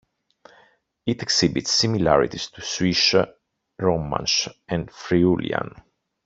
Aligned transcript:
It 1.05 1.21
exhibits 1.21 1.69
similarities 1.69 2.49
to 2.49 2.63
Swiss 2.63 3.13
Romansh 3.79 4.47
and 4.67 4.89
Friulian. 4.89 5.79